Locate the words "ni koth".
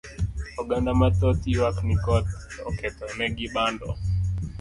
1.87-2.31